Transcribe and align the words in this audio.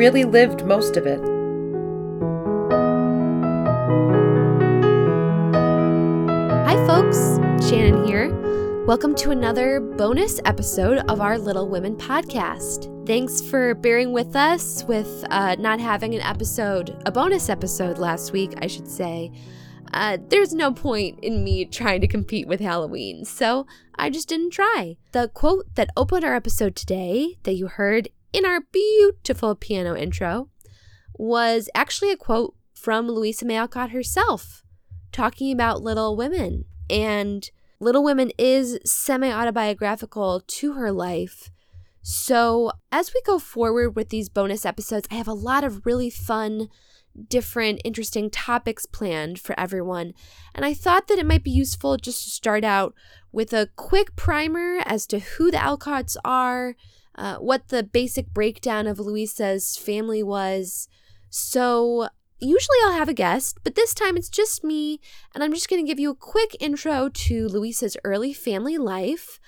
really 0.00 0.24
lived 0.24 0.64
most 0.64 0.96
of 0.96 1.06
it. 1.06 1.20
Hi, 6.64 6.74
folks. 6.86 7.36
Shannon 7.68 8.06
here. 8.06 8.34
Welcome 8.86 9.14
to 9.16 9.30
another 9.30 9.78
bonus 9.78 10.40
episode 10.46 11.04
of 11.10 11.20
our 11.20 11.36
Little 11.36 11.68
Women 11.68 11.96
podcast. 11.96 13.06
Thanks 13.06 13.42
for 13.42 13.74
bearing 13.74 14.14
with 14.14 14.34
us 14.34 14.84
with 14.84 15.22
uh, 15.28 15.56
not 15.58 15.80
having 15.80 16.14
an 16.14 16.22
episode, 16.22 16.98
a 17.04 17.12
bonus 17.12 17.50
episode 17.50 17.98
last 17.98 18.32
week, 18.32 18.54
I 18.62 18.68
should 18.68 18.88
say. 18.88 19.30
Uh, 19.92 20.16
there's 20.28 20.54
no 20.54 20.72
point 20.72 21.18
in 21.20 21.44
me 21.44 21.66
trying 21.66 22.00
to 22.00 22.06
compete 22.06 22.48
with 22.48 22.60
Halloween, 22.60 23.26
so 23.26 23.66
I 23.96 24.08
just 24.08 24.30
didn't 24.30 24.54
try. 24.54 24.96
The 25.12 25.28
quote 25.28 25.74
that 25.74 25.90
opened 25.94 26.24
our 26.24 26.34
episode 26.34 26.74
today, 26.74 27.36
that 27.42 27.56
you 27.56 27.66
heard 27.66 28.08
in 28.32 28.44
our 28.44 28.60
beautiful 28.72 29.54
piano 29.54 29.96
intro, 29.96 30.48
was 31.14 31.68
actually 31.74 32.10
a 32.10 32.16
quote 32.16 32.54
from 32.74 33.08
Louisa 33.08 33.44
May 33.44 33.56
Alcott 33.56 33.90
herself, 33.90 34.62
talking 35.12 35.52
about 35.52 35.82
Little 35.82 36.16
Women. 36.16 36.64
And 36.88 37.48
Little 37.78 38.02
Women 38.02 38.32
is 38.38 38.78
semi 38.84 39.30
autobiographical 39.30 40.42
to 40.46 40.72
her 40.74 40.90
life. 40.90 41.50
So, 42.02 42.72
as 42.90 43.12
we 43.12 43.20
go 43.26 43.38
forward 43.38 43.94
with 43.94 44.08
these 44.08 44.30
bonus 44.30 44.64
episodes, 44.64 45.06
I 45.10 45.14
have 45.14 45.28
a 45.28 45.34
lot 45.34 45.64
of 45.64 45.84
really 45.84 46.08
fun 46.10 46.68
different 47.28 47.80
interesting 47.84 48.30
topics 48.30 48.86
planned 48.86 49.38
for 49.38 49.58
everyone. 49.58 50.14
And 50.54 50.64
I 50.64 50.74
thought 50.74 51.08
that 51.08 51.18
it 51.18 51.26
might 51.26 51.44
be 51.44 51.50
useful 51.50 51.96
just 51.96 52.24
to 52.24 52.30
start 52.30 52.64
out 52.64 52.94
with 53.32 53.52
a 53.52 53.68
quick 53.76 54.16
primer 54.16 54.78
as 54.86 55.06
to 55.08 55.18
who 55.18 55.50
the 55.50 55.58
Alcotts 55.58 56.16
are, 56.24 56.76
uh, 57.20 57.36
what 57.36 57.68
the 57.68 57.82
basic 57.82 58.32
breakdown 58.32 58.86
of 58.86 58.98
Louisa's 58.98 59.76
family 59.76 60.22
was. 60.22 60.88
So, 61.28 62.08
usually 62.40 62.78
I'll 62.84 62.92
have 62.92 63.10
a 63.10 63.14
guest, 63.14 63.58
but 63.62 63.74
this 63.74 63.92
time 63.92 64.16
it's 64.16 64.30
just 64.30 64.64
me, 64.64 65.00
and 65.34 65.44
I'm 65.44 65.52
just 65.52 65.68
going 65.68 65.84
to 65.84 65.86
give 65.86 66.00
you 66.00 66.10
a 66.10 66.14
quick 66.14 66.56
intro 66.58 67.10
to 67.10 67.46
Louisa's 67.48 67.96
early 68.04 68.32
family 68.32 68.78
life. 68.78 69.38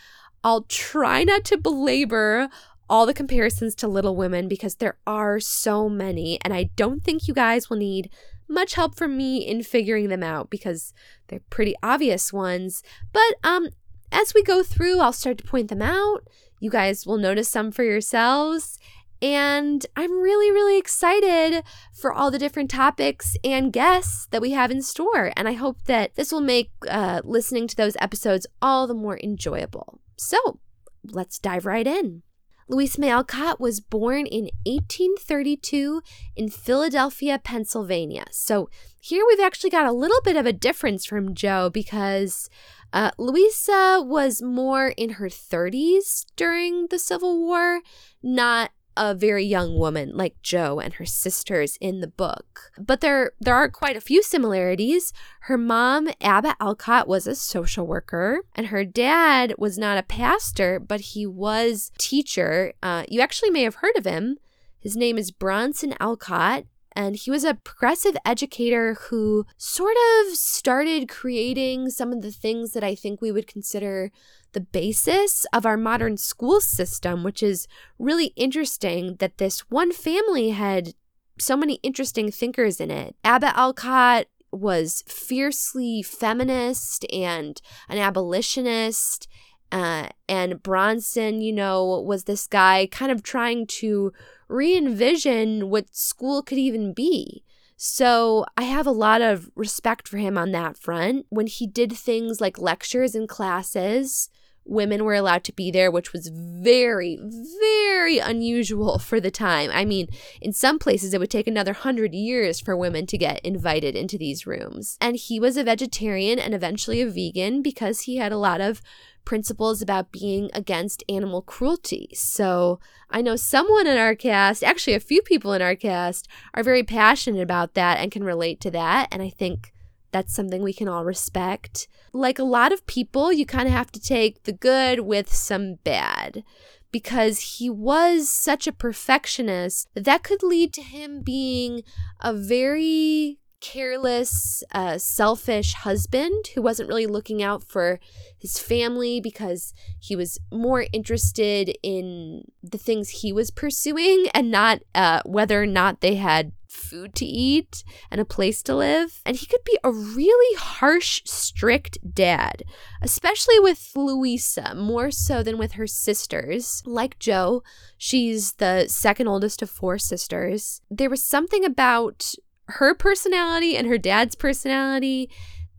I'll 0.45 0.65
try 0.65 1.25
not 1.25 1.45
to 1.47 1.57
belabor 1.57 2.51
all 2.91 3.07
the 3.07 3.15
comparisons 3.15 3.75
to 3.77 3.89
Little 3.89 4.17
Women 4.17 4.49
because 4.49 4.75
there 4.75 4.99
are 5.07 5.41
so 5.41 5.89
many, 5.89 6.39
and 6.45 6.53
I 6.53 6.65
don't 6.77 7.03
think 7.03 7.27
you 7.27 7.33
guys 7.33 7.71
will 7.71 7.79
need 7.79 8.11
much 8.49 8.75
help 8.75 8.97
from 8.97 9.17
me 9.17 9.39
in 9.39 9.63
figuring 9.63 10.09
them 10.09 10.23
out 10.23 10.51
because 10.51 10.93
they're 11.29 11.41
pretty 11.49 11.75
obvious 11.83 12.35
ones. 12.35 12.83
But 13.15 13.35
um, 13.43 13.69
as 14.13 14.35
we 14.35 14.43
go 14.43 14.63
through, 14.63 15.01
I'll 15.01 15.15
start 15.15 15.39
to 15.39 15.45
point 15.45 15.69
them 15.69 15.81
out. 15.81 16.29
You 16.63 16.71
guys 16.71 17.05
will 17.05 17.19
notice 17.19 17.49
some 17.49 17.73
for 17.73 17.83
yourselves. 17.83 18.79
And 19.21 19.85
I'm 19.97 20.13
really, 20.21 20.53
really 20.53 20.79
excited 20.79 21.65
for 21.93 22.13
all 22.13 22.31
the 22.31 22.39
different 22.39 22.71
topics 22.71 23.37
and 23.43 23.73
guests 23.73 24.29
that 24.31 24.41
we 24.41 24.53
have 24.53 24.71
in 24.71 24.81
store. 24.81 25.33
And 25.37 25.49
I 25.49 25.55
hope 25.55 25.83
that 25.87 26.15
this 26.15 26.31
will 26.31 26.41
make 26.41 26.71
uh, 26.89 27.21
listening 27.25 27.67
to 27.67 27.75
those 27.75 27.97
episodes 28.01 28.47
all 28.63 28.87
the 28.87 28.95
more 28.95 29.19
enjoyable. 29.25 29.99
So 30.17 30.61
let's 31.05 31.41
dive 31.41 31.67
right 31.67 31.87
in. 31.87 32.23
Louisa 32.69 33.01
May 33.01 33.11
Alcott 33.11 33.59
was 33.59 33.81
born 33.81 34.27
in 34.27 34.45
1832 34.65 36.01
in 36.37 36.49
Philadelphia, 36.49 37.41
Pennsylvania. 37.43 38.27
So 38.31 38.71
here 39.01 39.25
we've 39.27 39.41
actually 39.41 39.71
got 39.71 39.87
a 39.87 39.93
little 39.93 40.21
bit 40.23 40.37
of 40.37 40.47
a 40.47 40.53
difference 40.53 41.05
from 41.05 41.35
Jo 41.35 41.71
because 41.71 42.49
uh, 42.93 43.11
Louisa 43.19 44.03
was 44.05 44.43
more 44.43 44.89
in 44.89 45.11
her 45.11 45.29
30s 45.29 46.27
during 46.37 46.89
the 46.89 46.99
Civil 46.99 47.41
War, 47.41 47.81
not 48.23 48.71
a 48.97 49.15
very 49.15 49.45
young 49.45 49.79
woman 49.79 50.11
like 50.15 50.43
Jo 50.43 50.79
and 50.79 50.95
her 50.95 51.07
sisters 51.07 51.79
in 51.81 52.01
the 52.01 52.07
book. 52.07 52.73
But 52.79 53.01
there 53.01 53.33
there 53.41 53.55
are 53.55 53.69
quite 53.69 53.97
a 53.97 54.01
few 54.01 54.23
similarities. 54.23 55.13
Her 55.43 55.57
mom, 55.57 56.11
Abba 56.21 56.57
Alcott, 56.61 57.09
was 57.09 57.27
a 57.27 57.35
social 57.35 57.87
worker, 57.87 58.41
and 58.55 58.67
her 58.67 58.85
dad 58.85 59.55
was 59.59 59.79
not 59.79 59.99
a 59.99 60.03
pastor, 60.03 60.79
but 60.79 61.01
he 61.01 61.27
was 61.27 61.91
teacher. 61.99 62.75
Uh, 62.83 63.05
you 63.09 63.21
actually 63.21 63.51
may 63.51 63.63
have 63.63 63.77
heard 63.77 63.97
of 63.97 64.05
him. 64.05 64.37
His 64.79 64.97
name 64.97 65.17
is 65.17 65.31
Bronson 65.31 65.95
Alcott, 66.01 66.65
and 66.95 67.17
he 67.17 67.31
was 67.31 67.45
a 67.45 67.55
progressive 67.55 68.17
educator 68.25 68.95
who 68.95 69.47
sort 69.57 69.97
of 70.21 70.37
started 70.37 71.09
creating 71.09 71.91
some 71.91 72.13
of 72.13 72.23
the 72.23 72.33
things 72.33 72.73
that 72.73 72.85
I 72.85 72.95
think 72.95 73.21
we 73.21 73.33
would 73.33 73.47
consider 73.47 74.11
the 74.53 74.61
basis 74.61 75.47
of 75.53 75.65
our 75.65 75.77
modern 75.77 76.17
school 76.17 76.61
system, 76.61 77.23
which 77.23 77.43
is 77.43 77.67
really 77.99 78.33
interesting 78.37 79.17
that 79.17 79.39
this 79.39 79.61
one 79.71 79.93
family 79.93 80.51
had 80.51 80.95
so 81.39 81.57
many 81.57 81.75
interesting 81.83 82.31
thinkers 82.31 82.81
in 82.81 82.91
it. 82.91 83.17
Abba 83.25 83.57
Alcott 83.59 84.27
was 84.53 85.03
fiercely 85.07 86.03
feminist 86.03 87.07
and 87.13 87.61
an 87.89 87.99
abolitionist. 87.99 89.27
Uh, 89.71 90.09
and 90.29 90.63
Bronson, 90.63 91.41
you 91.41 91.53
know, 91.53 92.01
was 92.07 92.25
this 92.25 92.47
guy 92.47 92.87
kind 92.91 93.11
of 93.11 93.23
trying 93.23 93.67
to 93.67 94.13
re 94.53 94.77
envision 94.77 95.71
what 95.71 95.95
school 95.97 96.43
could 96.43 96.59
even 96.59 96.93
be. 96.93 97.43
So 97.77 98.45
I 98.57 98.63
have 98.63 98.87
a 98.87 98.93
lot 98.93 99.23
of 99.23 99.51
respect 99.57 100.07
for 100.07 100.19
him 100.19 100.39
on 100.39 100.53
that 100.53 100.77
front. 100.77 101.27
When 101.31 101.49
he 101.49 101.67
did 101.67 101.93
things 101.93 102.41
like 102.41 102.59
lectures 102.59 103.15
and 103.15 103.29
classes, 103.29 104.29
women 104.65 105.05
were 105.05 105.15
allowed 105.15 105.45
to 105.45 105.53
be 105.53 105.71
there, 105.71 105.91
which 105.91 106.13
was 106.13 106.29
very, 106.33 107.19
very 107.61 108.19
unusual 108.19 108.99
for 108.99 109.21
the 109.21 109.31
time. 109.31 109.71
I 109.73 109.85
mean, 109.85 110.09
in 110.41 110.53
some 110.53 110.79
places, 110.79 111.13
it 111.13 111.21
would 111.21 111.31
take 111.31 111.47
another 111.47 111.73
hundred 111.73 112.15
years 112.15 112.61
for 112.61 112.77
women 112.77 113.07
to 113.07 113.19
get 113.19 113.41
invited 113.45 113.97
into 113.97 114.17
these 114.17 114.47
rooms. 114.47 114.97
And 115.01 115.17
he 115.17 115.41
was 115.41 115.57
a 115.57 115.65
vegetarian 115.65 116.39
and 116.39 116.55
eventually 116.55 117.01
a 117.01 117.11
vegan 117.11 117.63
because 117.63 118.03
he 118.03 118.17
had 118.17 118.33
a 118.33 118.39
lot 118.39 118.61
of 118.61 118.83
principles 119.25 119.83
about 119.83 120.13
being 120.13 120.51
against 120.53 121.05
animal 121.09 121.43
cruelty. 121.43 122.09
So 122.15 122.81
I 123.11 123.23
know 123.23 123.37
someone 123.37 123.87
in 123.87 123.99
our 123.99 124.15
cast, 124.15 124.65
actually, 124.65 124.95
a 124.95 125.01
few 125.01 125.23
people 125.23 125.53
in 125.53 125.63
our 125.63 125.77
cast, 125.77 126.29
are 126.55 126.63
very 126.63 126.83
passionate 126.83 127.43
about 127.43 127.75
that 127.75 127.99
and 127.99 128.11
can 128.11 128.25
relate 128.25 128.61
to 128.63 128.71
that. 128.73 129.09
And 129.13 129.23
I 129.23 129.31
think 129.31 129.73
that's 130.13 130.35
something 130.35 130.63
we 130.63 130.73
can 130.73 130.89
all 130.89 131.05
respect. 131.05 131.89
Like 132.13 132.39
a 132.39 132.45
lot 132.45 132.73
of 132.73 132.87
people, 132.87 133.33
you 133.33 133.45
kind 133.47 133.67
of 133.67 133.75
have 133.75 133.91
to 133.93 134.01
take 134.01 134.45
the 134.45 134.53
good 134.53 135.01
with 135.01 135.33
some 135.33 135.77
bad 135.85 136.45
because 136.93 137.57
he 137.59 137.71
was 137.71 138.29
such 138.29 138.67
a 138.67 138.73
perfectionist 138.73 139.89
that 139.95 140.05
that 140.05 140.23
could 140.23 140.43
lead 140.43 140.75
to 140.75 140.83
him 140.83 141.23
being 141.23 141.83
a 142.21 142.35
very 142.35 143.39
careless, 143.63 144.63
uh, 144.73 144.99
selfish 144.99 145.73
husband 145.73 146.49
who 146.55 146.61
wasn't 146.61 146.89
really 146.89 147.07
looking 147.07 147.43
out 147.43 147.63
for 147.63 147.99
his 148.37 148.59
family 148.59 149.21
because 149.21 149.73
he 149.99 150.15
was 150.15 150.39
more 150.51 150.85
interested 150.93 151.75
in 151.83 152.43
the 152.63 152.77
things 152.77 153.09
he 153.09 153.33
was 153.33 153.51
pursuing 153.51 154.27
and 154.35 154.51
not 154.51 154.81
uh, 154.95 155.23
whether 155.25 155.63
or 155.63 155.67
not 155.67 156.01
they 156.01 156.17
had 156.17 156.53
food 156.83 157.15
to 157.17 157.25
eat 157.25 157.85
and 158.11 158.21
a 158.21 158.25
place 158.25 158.63
to 158.65 158.75
live. 158.75 159.21
And 159.25 159.37
he 159.37 159.47
could 159.47 159.65
be 159.65 159.79
a 159.85 159.93
really 159.93 160.57
harsh, 160.57 161.23
strict 161.25 161.99
dad, 162.15 162.63
especially 163.01 163.59
with 163.61 163.93
Louisa, 163.95 164.75
more 164.75 165.11
so 165.11 165.43
than 165.43 165.59
with 165.59 165.73
her 165.73 165.87
sisters. 165.87 166.83
Like 166.85 167.19
Jo, 167.19 167.63
she's 167.97 168.55
the 168.55 168.87
second 168.89 169.29
oldest 169.29 169.63
of 169.63 169.71
four 169.71 169.99
sisters. 169.99 170.81
There 170.91 171.11
was 171.11 171.25
something 171.25 171.65
about 171.65 172.35
her 172.67 172.95
personality 172.95 173.77
and 173.77 173.87
her 173.87 173.99
dad's 173.99 174.35
personality 174.35 175.31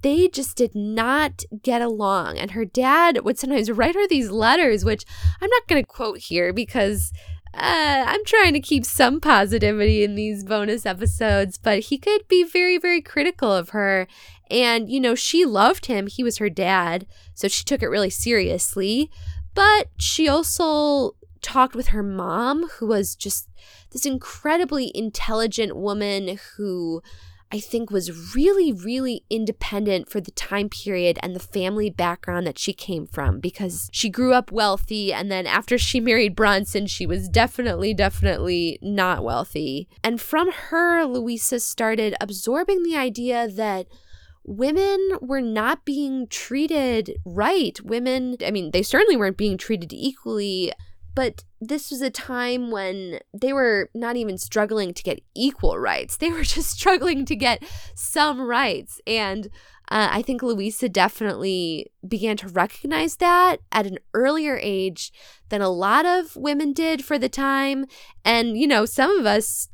they 0.04 0.28
just 0.28 0.58
did 0.58 0.76
not 0.76 1.44
get 1.64 1.82
along. 1.82 2.38
And 2.38 2.52
her 2.52 2.66
dad 2.66 3.24
would 3.24 3.40
sometimes 3.40 3.72
write 3.72 3.96
her 3.96 4.08
these 4.08 4.30
letters, 4.30 4.86
which 4.86 5.06
I'm 5.42 5.50
not 5.50 5.68
going 5.68 5.82
to 5.82 5.88
quote 5.88 6.20
here 6.20 6.54
because 6.54 7.12
uh, 7.54 8.06
I'm 8.08 8.26
trying 8.26 8.54
to 8.54 8.60
keep 8.60 8.84
some 8.84 9.22
positivity 9.22 10.04
in 10.04 10.16
these 10.16 10.44
bonus 10.44 10.86
episodes, 10.86 11.58
but 11.58 11.80
he 11.80 11.98
could 11.98 12.28
be 12.28 12.44
very, 12.44 12.78
very 12.78 13.02
critical 13.02 13.52
of 13.54 13.70
her. 13.70 14.08
And, 14.50 14.90
you 14.90 15.00
know, 15.00 15.16
she 15.16 15.46
loved 15.46 15.86
him. 15.86 16.08
He 16.08 16.24
was 16.24 16.38
her 16.40 16.50
dad. 16.50 17.06
So 17.34 17.48
she 17.48 17.64
took 17.64 17.84
it 17.84 17.88
really 17.88 18.10
seriously. 18.10 19.12
But 19.54 19.90
she 19.98 20.28
also 20.28 21.16
talked 21.42 21.76
with 21.76 21.88
her 21.88 22.02
mom, 22.02 22.70
who 22.80 22.88
was 22.88 23.16
just 23.16 23.50
this 23.92 24.06
incredibly 24.06 24.92
intelligent 24.96 25.76
woman 25.76 26.40
who 26.58 27.04
I 27.54 27.60
think 27.60 27.92
was 27.92 28.36
really, 28.36 28.74
really 28.74 29.24
independent 29.30 30.10
for 30.10 30.20
the 30.20 30.32
time 30.32 30.70
period 30.70 31.20
and 31.22 31.36
the 31.36 31.40
family 31.40 31.92
background 31.92 32.48
that 32.48 32.58
she 32.58 32.74
came 32.74 33.06
from 33.06 33.40
because 33.40 33.90
she 33.94 34.10
grew 34.10 34.34
up 34.34 34.52
wealthy. 34.52 35.14
And 35.14 35.32
then 35.32 35.46
after 35.46 35.78
she 35.78 36.00
married 36.00 36.36
Bronson, 36.36 36.88
she 36.88 37.06
was 37.06 37.30
definitely, 37.30 37.94
definitely 37.94 38.80
not 38.82 39.24
wealthy. 39.24 39.88
And 40.04 40.20
from 40.20 40.52
her, 40.52 41.06
Louisa 41.06 41.60
started 41.60 42.16
absorbing 42.20 42.82
the 42.82 42.98
idea 42.98 43.48
that 43.48 43.86
women 44.44 45.20
were 45.22 45.42
not 45.42 45.86
being 45.86 46.26
treated 46.28 47.20
right. 47.24 47.80
Women, 47.84 48.38
I 48.44 48.50
mean, 48.50 48.72
they 48.72 48.82
certainly 48.82 49.16
weren't 49.16 49.38
being 49.38 49.60
treated 49.60 49.94
equally 49.94 50.74
but 51.16 51.44
this 51.62 51.92
was 51.92 52.02
a 52.02 52.10
time 52.10 52.72
when 52.72 53.20
they 53.34 53.54
were 53.54 53.90
not 53.94 54.16
even 54.16 54.38
struggling 54.38 54.94
to 54.94 55.04
get 55.04 55.24
equal 55.36 55.80
rights. 55.80 56.18
They 56.18 56.32
were 56.32 56.44
just 56.44 56.72
struggling 56.72 57.26
to 57.26 57.36
get 57.36 57.64
some 57.96 58.42
rights. 58.42 59.00
And 59.06 59.48
uh, 59.90 60.10
I 60.12 60.22
think 60.22 60.42
Louisa 60.42 60.90
definitely 60.90 61.92
began 62.08 62.38
to 62.38 62.48
recognize 62.48 63.18
that 63.18 63.58
at 63.72 63.86
an 63.86 64.00
earlier 64.14 64.58
age 64.62 65.12
than 65.50 65.62
a 65.62 65.70
lot 65.70 66.06
of 66.06 66.36
women 66.36 66.74
did 66.74 67.04
for 67.04 67.20
the 67.20 67.30
time. 67.30 67.86
And, 68.24 68.58
you 68.58 68.68
know, 68.68 68.86
some 68.86 69.18
of 69.20 69.26
us 69.26 69.68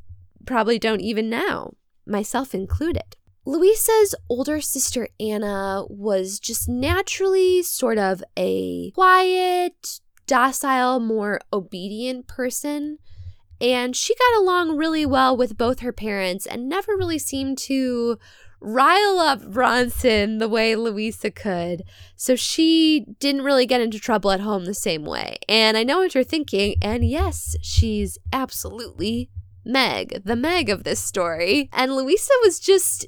probably 0.45 0.80
don't 0.80 1.01
even 1.01 1.30
now, 1.30 1.74
myself 2.06 2.53
included. 2.53 3.15
Louisa's 3.45 4.13
older 4.30 4.62
sister 4.62 5.07
Anna 5.19 5.83
was 5.89 6.39
just 6.39 6.68
naturally 6.68 7.63
sort 7.63 7.97
of 7.97 8.24
a 8.38 8.92
quiet, 8.92 10.01
docile, 10.30 11.00
more 11.00 11.42
obedient 11.52 12.28
person. 12.28 13.00
And 13.60 13.96
she 13.96 14.16
got 14.16 14.42
along 14.42 14.78
really 14.78 15.06
well 15.06 15.36
with 15.36 15.58
both 15.58 15.80
her 15.80 15.92
parents 15.92 16.46
and 16.46 16.70
never 16.70 16.96
really 16.96 17.20
seemed 17.20 17.58
to 17.60 18.18
rile 18.62 19.20
up 19.20 19.42
Bronson 19.52 20.38
the 20.38 20.48
way 20.48 20.76
Louisa 20.76 21.31
could. 21.31 21.81
So 22.16 22.36
she 22.36 23.06
didn't 23.20 23.42
really 23.42 23.66
get 23.66 23.81
into 23.81 24.00
trouble 24.00 24.31
at 24.31 24.42
home 24.42 24.66
the 24.66 24.74
same 24.74 25.04
way. 25.04 25.40
And 25.50 25.76
I 25.76 25.84
know 25.84 25.98
what 25.98 26.14
you're 26.14 26.24
thinking. 26.24 26.76
And 26.81 27.04
yes, 27.04 27.56
she's 27.62 28.18
absolutely 28.31 29.30
Meg, 29.66 30.22
the 30.24 30.36
Meg 30.36 30.70
of 30.70 30.84
this 30.84 31.00
story. 31.00 31.70
And 31.74 31.96
Louisa 31.96 32.34
was 32.44 32.60
just, 32.60 33.08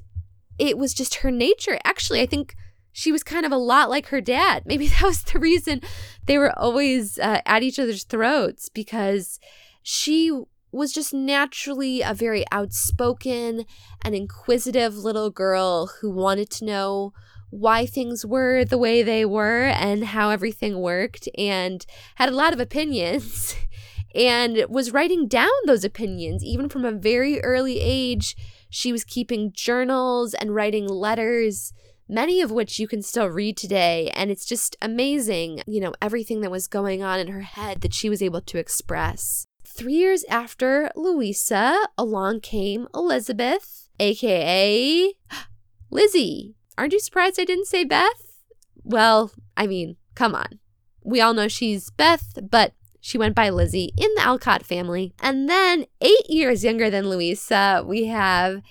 it 0.58 0.78
was 0.78 0.94
just 0.94 1.16
her 1.16 1.32
nature. 1.32 1.78
Actually, 1.86 2.22
I 2.22 2.26
think 2.26 2.56
she 2.92 3.12
was 3.12 3.24
kind 3.24 3.46
of 3.46 3.52
a 3.52 3.58
lot 3.58 3.90
like 3.90 4.08
her 4.08 4.22
dad. 4.22 4.64
Maybe 4.66 4.88
that 4.88 5.04
was 5.04 5.24
the 5.24 5.40
reason 5.40 5.82
they 6.26 6.38
were 6.38 6.58
always 6.58 7.20
uh, 7.20 7.42
at 7.46 7.64
each 7.64 7.80
other's 7.80 8.04
throats 8.04 8.70
because 8.70 9.40
she 9.84 10.32
was 10.72 10.94
just 10.94 11.14
naturally 11.14 12.02
a 12.02 12.14
very 12.14 12.46
outspoken 12.52 13.66
and 14.04 14.16
inquisitive 14.16 14.96
little 14.96 15.30
girl 15.30 15.88
who 16.00 16.10
wanted 16.10 16.50
to 16.50 16.66
know 16.66 17.14
why 17.50 17.86
things 17.86 18.26
were 18.26 18.64
the 18.64 18.78
way 18.78 19.04
they 19.04 19.26
were 19.26 19.66
and 19.66 20.06
how 20.06 20.30
everything 20.30 20.80
worked 20.80 21.28
and 21.38 21.86
had 22.16 22.30
a 22.30 22.36
lot 22.36 22.54
of 22.54 22.62
opinions 22.62 23.56
and 24.16 24.66
was 24.70 24.94
writing 24.94 25.28
down 25.28 25.50
those 25.66 25.84
opinions 25.84 26.44
even 26.44 26.70
from 26.70 26.86
a 26.86 26.92
very 26.92 27.42
early 27.42 27.80
age. 27.82 28.38
She 28.70 28.94
was 28.94 29.04
keeping 29.04 29.52
journals 29.52 30.34
and 30.34 30.56
writing 30.56 30.88
letters 30.88 31.74
many 32.12 32.42
of 32.42 32.52
which 32.52 32.78
you 32.78 32.88
can 32.88 33.02
still 33.02 33.28
read 33.28 33.56
today. 33.58 34.12
And 34.14 34.30
it's 34.30 34.46
just 34.46 34.76
amazing, 34.82 35.62
you 35.66 35.80
know, 35.80 35.94
everything 36.02 36.42
that 36.42 36.52
was 36.52 36.68
going 36.68 37.02
on 37.02 37.20
in 37.20 37.28
her 37.28 37.42
head 37.42 37.82
that 37.82 37.94
she 37.94 38.10
was 38.10 38.22
able 38.22 38.42
to 38.42 38.58
express. 38.58 39.48
Three 39.66 39.94
years 39.94 40.26
after 40.26 40.92
Louisa, 40.96 41.88
along 41.98 42.42
came 42.42 42.88
Elizabeth, 42.94 43.90
aka 44.00 45.14
Lizzie. 45.90 46.56
Aren't 46.78 46.94
you 46.94 47.00
surprised 47.00 47.40
I 47.40 47.46
didn't 47.46 47.68
say 47.68 47.86
Beth? 47.86 48.42
Well, 48.84 49.32
I 49.56 49.66
mean, 49.68 49.96
come 50.14 50.36
on. 50.36 50.60
We 51.04 51.22
all 51.22 51.34
know 51.34 51.48
she's 51.48 51.90
Beth, 51.92 52.38
but 52.50 52.74
she 53.00 53.18
went 53.18 53.36
by 53.36 53.50
Lizzie 53.50 53.94
in 53.98 54.10
the 54.16 54.22
Alcott 54.22 54.64
family. 54.64 55.14
And 55.22 55.50
then, 55.50 55.86
eight 56.02 56.30
years 56.30 56.64
younger 56.64 56.90
than 56.90 57.10
Louisa, 57.10 57.84
we 57.86 58.06
have 58.08 58.62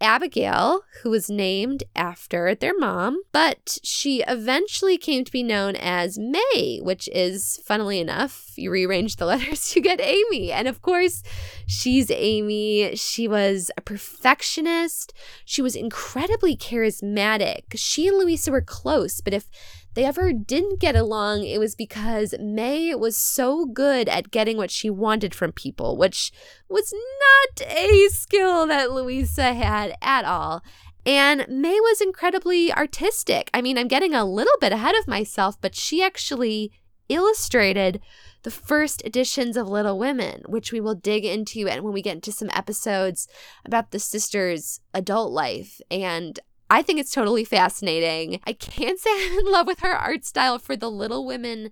Abigail, 0.00 0.82
who 1.02 1.10
was 1.10 1.30
named 1.30 1.84
after 1.94 2.54
their 2.54 2.76
mom, 2.78 3.22
but 3.32 3.78
she 3.82 4.22
eventually 4.26 4.96
came 4.96 5.24
to 5.24 5.32
be 5.32 5.42
known 5.42 5.76
as 5.76 6.18
May, 6.18 6.80
which 6.82 7.08
is, 7.12 7.60
funnily 7.64 8.00
enough, 8.00 8.52
you 8.56 8.70
rearrange 8.70 9.16
the 9.16 9.26
letters, 9.26 9.74
you 9.76 9.82
get 9.82 10.00
Amy. 10.00 10.52
And 10.52 10.68
of 10.68 10.82
course, 10.82 11.22
she's 11.66 12.10
Amy. 12.10 12.96
She 12.96 13.28
was 13.28 13.70
a 13.76 13.80
perfectionist. 13.80 15.12
She 15.44 15.62
was 15.62 15.76
incredibly 15.76 16.56
charismatic. 16.56 17.62
She 17.74 18.08
and 18.08 18.18
Louisa 18.18 18.50
were 18.50 18.60
close, 18.60 19.20
but 19.20 19.34
if 19.34 19.48
they 19.94 20.04
ever 20.04 20.32
didn't 20.32 20.80
get 20.80 20.94
along, 20.94 21.44
it 21.44 21.58
was 21.58 21.74
because 21.74 22.34
May 22.38 22.94
was 22.94 23.16
so 23.16 23.66
good 23.66 24.08
at 24.08 24.30
getting 24.30 24.56
what 24.56 24.70
she 24.70 24.88
wanted 24.88 25.34
from 25.34 25.52
people, 25.52 25.96
which 25.96 26.32
was 26.68 26.92
not 26.92 27.66
a 27.68 28.08
skill 28.08 28.66
that 28.66 28.92
Louisa 28.92 29.52
had 29.52 29.94
at 30.00 30.24
all. 30.24 30.62
And 31.06 31.46
May 31.48 31.80
was 31.80 32.00
incredibly 32.00 32.72
artistic. 32.72 33.50
I 33.54 33.62
mean, 33.62 33.78
I'm 33.78 33.88
getting 33.88 34.14
a 34.14 34.24
little 34.24 34.56
bit 34.60 34.72
ahead 34.72 34.94
of 34.96 35.08
myself, 35.08 35.60
but 35.60 35.74
she 35.74 36.02
actually 36.02 36.70
illustrated 37.08 38.00
the 38.42 38.50
first 38.50 39.02
editions 39.04 39.56
of 39.56 39.68
Little 39.68 39.98
Women, 39.98 40.42
which 40.46 40.72
we 40.72 40.80
will 40.80 40.94
dig 40.94 41.24
into 41.24 41.68
and 41.68 41.82
when 41.82 41.92
we 41.92 42.02
get 42.02 42.14
into 42.14 42.32
some 42.32 42.50
episodes 42.54 43.28
about 43.64 43.90
the 43.90 43.98
sisters' 43.98 44.80
adult 44.94 45.32
life. 45.32 45.80
And 45.90 46.38
I 46.70 46.82
think 46.82 47.00
it's 47.00 47.12
totally 47.12 47.44
fascinating. 47.44 48.40
I 48.46 48.52
can't 48.52 48.98
say 48.98 49.10
I'm 49.26 49.40
in 49.40 49.50
love 49.50 49.66
with 49.66 49.80
her 49.80 49.92
art 49.92 50.24
style 50.24 50.58
for 50.58 50.76
the 50.76 50.90
Little 50.90 51.26
Women 51.26 51.70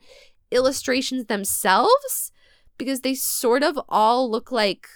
illustrations 0.51 1.27
themselves 1.27 2.33
because 2.77 3.01
they 3.01 3.15
sort 3.15 3.63
of 3.63 3.79
all 3.89 4.31
look 4.31 4.51
like 4.51 4.89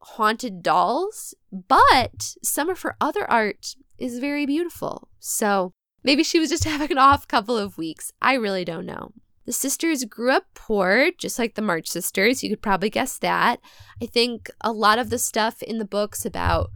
haunted 0.00 0.62
dolls, 0.62 1.34
but 1.50 2.34
some 2.42 2.68
of 2.68 2.82
her 2.82 2.96
other 3.00 3.28
art 3.30 3.74
is 3.98 4.18
very 4.18 4.46
beautiful. 4.46 5.08
So 5.18 5.72
maybe 6.04 6.22
she 6.22 6.38
was 6.38 6.50
just 6.50 6.64
having 6.64 6.92
an 6.92 6.98
off 6.98 7.26
couple 7.26 7.56
of 7.56 7.78
weeks. 7.78 8.12
I 8.20 8.34
really 8.34 8.64
don't 8.64 8.86
know. 8.86 9.12
The 9.46 9.52
sisters 9.52 10.04
grew 10.04 10.30
up 10.32 10.44
poor, 10.54 11.10
just 11.16 11.38
like 11.38 11.54
the 11.54 11.62
March 11.62 11.88
sisters. 11.88 12.42
You 12.42 12.50
could 12.50 12.60
probably 12.60 12.90
guess 12.90 13.16
that. 13.18 13.60
I 14.02 14.04
think 14.04 14.50
a 14.60 14.72
lot 14.72 14.98
of 14.98 15.08
the 15.08 15.18
stuff 15.18 15.62
in 15.62 15.78
the 15.78 15.86
books 15.86 16.26
about 16.26 16.68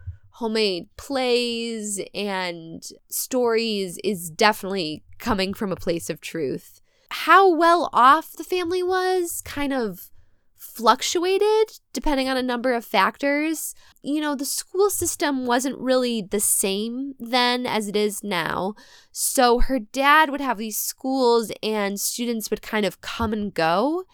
homemade 0.43 0.89
plays 0.97 2.01
and 2.13 2.83
stories 3.09 3.97
is 4.03 4.29
definitely 4.29 5.05
coming 5.21 5.55
from 5.55 5.71
a 5.71 5.77
place 5.77 6.11
of 6.11 6.21
truth. 6.21 6.81
How 7.13 7.55
well 7.55 7.89
off 7.93 8.33
the 8.33 8.43
family 8.43 8.83
was 8.83 9.41
kind 9.45 9.73
of 9.73 10.11
fluctuated 10.57 11.79
depending 11.93 12.29
on 12.29 12.37
a 12.37 12.43
number 12.43 12.73
of 12.73 12.85
factors. 12.85 13.73
You 14.03 14.21
know, 14.21 14.35
the 14.35 14.45
school 14.45 14.91
system 14.91 15.47
wasn't 15.47 15.79
really 15.79 16.23
the 16.23 16.41
same 16.41 17.15
then 17.21 17.65
as 17.65 17.87
it 17.87 17.95
is 17.95 18.25
now. 18.25 18.75
So 19.13 19.61
her 19.61 19.79
dad 19.79 20.29
would 20.31 20.41
have 20.41 20.59
these 20.59 20.79
schools 20.79 21.53
and 21.63 22.01
students 22.01 22.51
would 22.51 22.63
kind 22.63 22.85
of 22.85 23.01
come 23.01 23.33
and 23.33 23.55
go 23.55 24.07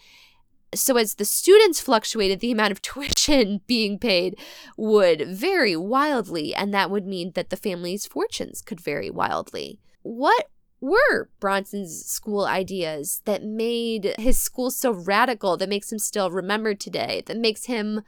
so 0.73 0.97
as 0.97 1.15
the 1.15 1.25
students 1.25 1.79
fluctuated, 1.79 2.39
the 2.39 2.51
amount 2.51 2.71
of 2.71 2.81
tuition 2.81 3.61
being 3.67 3.99
paid 3.99 4.37
would 4.77 5.27
vary 5.27 5.75
wildly, 5.75 6.53
and 6.53 6.73
that 6.73 6.91
would 6.91 7.05
mean 7.05 7.31
that 7.35 7.49
the 7.49 7.57
family's 7.57 8.05
fortunes 8.05 8.61
could 8.61 8.79
vary 8.79 9.09
wildly. 9.09 9.79
What 10.01 10.49
were 10.81 11.29
Bronson's 11.39 12.05
school 12.05 12.45
ideas 12.45 13.21
that 13.25 13.43
made 13.43 14.15
his 14.17 14.39
school 14.39 14.71
so 14.71 14.91
radical, 14.91 15.57
that 15.57 15.69
makes 15.69 15.91
him 15.91 15.99
still 15.99 16.31
remembered 16.31 16.79
today, 16.79 17.23
that 17.25 17.37
makes 17.37 17.65
him 17.65 18.01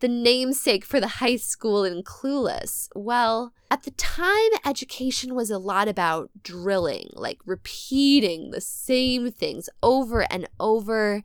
the 0.00 0.08
namesake 0.08 0.84
for 0.84 1.00
the 1.00 1.08
high 1.08 1.36
school 1.36 1.84
in 1.84 2.02
Clueless? 2.02 2.88
Well, 2.94 3.52
at 3.70 3.84
the 3.84 3.92
time, 3.92 4.50
education 4.64 5.34
was 5.34 5.50
a 5.50 5.58
lot 5.58 5.88
about 5.88 6.30
drilling, 6.42 7.08
like 7.12 7.38
repeating 7.46 8.50
the 8.50 8.60
same 8.60 9.30
things 9.30 9.68
over 9.82 10.30
and 10.32 10.48
over 10.58 11.22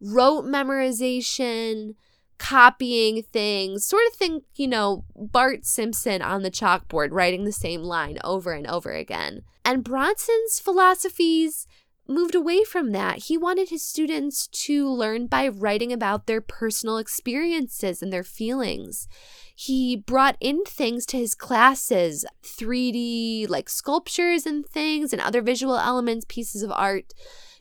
rote 0.00 0.44
memorization, 0.44 1.94
copying 2.38 3.22
things, 3.22 3.84
sort 3.84 4.06
of 4.08 4.14
think, 4.14 4.44
you 4.54 4.68
know, 4.68 5.04
Bart 5.14 5.64
Simpson 5.64 6.22
on 6.22 6.42
the 6.42 6.50
chalkboard 6.50 7.08
writing 7.10 7.44
the 7.44 7.52
same 7.52 7.82
line 7.82 8.18
over 8.24 8.52
and 8.52 8.66
over 8.66 8.92
again. 8.92 9.42
And 9.64 9.82
Bronson's 9.84 10.60
philosophies 10.60 11.66
moved 12.08 12.34
away 12.34 12.62
from 12.62 12.92
that. 12.92 13.24
He 13.24 13.36
wanted 13.36 13.70
his 13.70 13.82
students 13.82 14.46
to 14.48 14.88
learn 14.88 15.26
by 15.26 15.48
writing 15.48 15.92
about 15.92 16.26
their 16.26 16.40
personal 16.40 16.98
experiences 16.98 18.02
and 18.02 18.12
their 18.12 18.22
feelings. 18.22 19.08
He 19.54 19.96
brought 19.96 20.36
in 20.40 20.64
things 20.64 21.06
to 21.06 21.16
his 21.16 21.34
classes 21.34 22.24
3D, 22.44 23.48
like 23.48 23.68
sculptures 23.68 24.46
and 24.46 24.66
things, 24.66 25.12
and 25.12 25.20
other 25.20 25.42
visual 25.42 25.76
elements, 25.76 26.26
pieces 26.28 26.62
of 26.62 26.70
art 26.70 27.12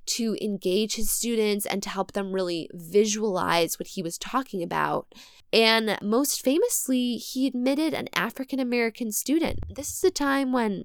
to 0.05 0.37
engage 0.41 0.95
his 0.95 1.11
students 1.11 1.65
and 1.65 1.81
to 1.83 1.89
help 1.89 2.13
them 2.13 2.31
really 2.31 2.69
visualize 2.73 3.79
what 3.79 3.87
he 3.87 4.01
was 4.01 4.17
talking 4.17 4.63
about. 4.63 5.07
And 5.51 5.97
most 6.01 6.43
famously, 6.43 7.15
he 7.15 7.47
admitted 7.47 7.93
an 7.93 8.09
African 8.13 8.59
American 8.59 9.11
student. 9.11 9.59
This 9.73 9.95
is 9.95 10.03
a 10.03 10.11
time 10.11 10.51
when 10.51 10.83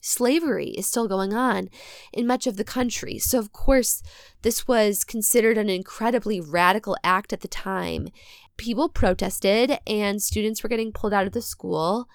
slavery 0.00 0.70
is 0.70 0.86
still 0.86 1.08
going 1.08 1.34
on 1.34 1.68
in 2.12 2.26
much 2.26 2.46
of 2.46 2.56
the 2.56 2.64
country. 2.64 3.18
So, 3.18 3.38
of 3.38 3.52
course, 3.52 4.02
this 4.42 4.66
was 4.66 5.04
considered 5.04 5.58
an 5.58 5.68
incredibly 5.68 6.40
radical 6.40 6.96
act 7.04 7.32
at 7.32 7.40
the 7.40 7.48
time. 7.48 8.08
People 8.56 8.88
protested, 8.88 9.78
and 9.86 10.22
students 10.22 10.62
were 10.62 10.68
getting 10.68 10.92
pulled 10.92 11.12
out 11.12 11.26
of 11.26 11.32
the 11.32 11.42
school. 11.42 12.08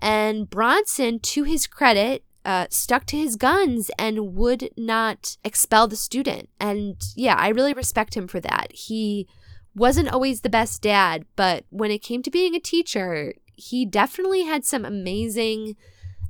And 0.00 0.48
Bronson, 0.48 1.18
to 1.20 1.42
his 1.42 1.66
credit, 1.66 2.24
uh, 2.48 2.66
stuck 2.70 3.04
to 3.04 3.18
his 3.18 3.36
guns 3.36 3.90
and 3.98 4.34
would 4.34 4.70
not 4.74 5.36
expel 5.44 5.86
the 5.86 5.96
student. 5.96 6.48
And 6.58 6.96
yeah, 7.14 7.34
I 7.34 7.48
really 7.48 7.74
respect 7.74 8.16
him 8.16 8.26
for 8.26 8.40
that. 8.40 8.72
He 8.72 9.28
wasn't 9.74 10.10
always 10.10 10.40
the 10.40 10.48
best 10.48 10.80
dad, 10.80 11.26
but 11.36 11.66
when 11.68 11.90
it 11.90 11.98
came 11.98 12.22
to 12.22 12.30
being 12.30 12.54
a 12.54 12.60
teacher, 12.60 13.34
he 13.54 13.84
definitely 13.84 14.44
had 14.44 14.64
some 14.64 14.86
amazing 14.86 15.76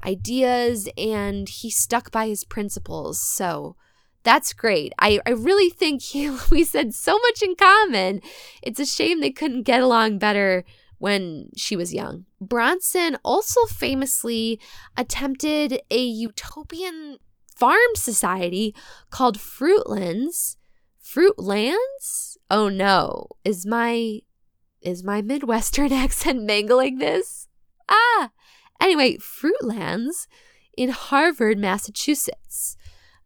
ideas 0.04 0.88
and 0.98 1.48
he 1.48 1.70
stuck 1.70 2.10
by 2.10 2.26
his 2.26 2.42
principles. 2.42 3.20
So 3.20 3.76
that's 4.24 4.52
great. 4.52 4.92
I, 4.98 5.20
I 5.24 5.30
really 5.30 5.70
think 5.70 6.02
he 6.10 6.36
we 6.50 6.64
said 6.64 6.94
so 6.94 7.16
much 7.16 7.42
in 7.42 7.54
common. 7.54 8.22
It's 8.60 8.80
a 8.80 8.86
shame 8.86 9.20
they 9.20 9.30
couldn't 9.30 9.62
get 9.62 9.82
along 9.82 10.18
better 10.18 10.64
when 10.98 11.50
she 11.56 11.76
was 11.76 11.94
young. 11.94 12.26
Bronson 12.40 13.16
also 13.24 13.64
famously 13.66 14.60
attempted 14.96 15.80
a 15.90 16.02
utopian 16.02 17.18
farm 17.56 17.94
society 17.94 18.74
called 19.10 19.38
Fruitlands. 19.38 20.56
Fruitlands? 21.02 22.36
Oh 22.50 22.68
no. 22.68 23.28
Is 23.44 23.64
my 23.64 24.20
is 24.80 25.02
my 25.02 25.22
Midwestern 25.22 25.92
accent 26.04 26.42
mangling 26.42 26.98
this? 26.98 27.48
Ah. 27.88 28.30
Anyway, 28.80 29.16
Fruitlands 29.16 30.28
in 30.76 30.90
Harvard, 30.90 31.58
Massachusetts. 31.58 32.76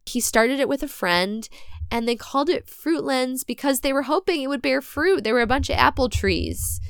He 0.07 0.21
started 0.21 0.61
it 0.61 0.69
with 0.69 0.83
a 0.83 0.89
friend 0.89 1.49
and 1.91 2.09
they 2.09 2.17
called 2.17 2.49
it 2.49 2.67
Fruitlands 2.67 3.45
because 3.47 3.81
they 3.81 3.93
were 3.93 4.03
hoping 4.03 4.41
it 4.41 4.47
would 4.47 4.63
bear 4.63 4.81
fruit. 4.81 5.25
There 5.25 5.35
were 5.35 5.43
a 5.43 5.47
bunch 5.47 5.69
of 5.69 5.77
apple 5.77 6.09
trees. 6.09 6.81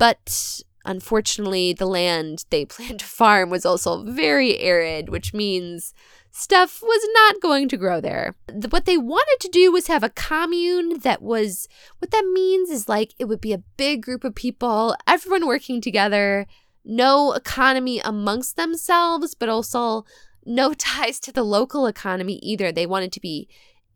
But 0.00 0.62
unfortunately, 0.86 1.74
the 1.74 1.86
land 1.86 2.46
they 2.48 2.64
planned 2.74 3.00
to 3.00 3.04
farm 3.04 3.50
was 3.50 3.66
also 3.66 4.02
very 4.02 4.58
arid, 4.58 5.10
which 5.10 5.34
means 5.34 5.92
stuff 6.32 6.80
was 6.82 7.06
not 7.12 7.42
going 7.42 7.68
to 7.68 7.76
grow 7.76 8.00
there. 8.00 8.34
What 8.70 8.86
they 8.86 8.96
wanted 8.96 9.36
to 9.40 9.48
do 9.48 9.70
was 9.70 9.88
have 9.88 10.02
a 10.02 10.08
commune 10.08 11.00
that 11.00 11.20
was, 11.20 11.68
what 11.98 12.12
that 12.12 12.24
means 12.32 12.70
is 12.70 12.88
like 12.88 13.12
it 13.18 13.26
would 13.26 13.42
be 13.42 13.52
a 13.52 13.62
big 13.76 14.02
group 14.02 14.24
of 14.24 14.34
people, 14.34 14.96
everyone 15.06 15.46
working 15.46 15.82
together, 15.82 16.46
no 16.82 17.32
economy 17.32 18.00
amongst 18.00 18.56
themselves, 18.56 19.34
but 19.34 19.50
also 19.50 20.06
no 20.46 20.72
ties 20.78 21.20
to 21.20 21.32
the 21.32 21.44
local 21.44 21.86
economy 21.86 22.40
either. 22.42 22.72
They 22.72 22.86
wanted 22.86 23.12
to 23.12 23.20
be 23.20 23.48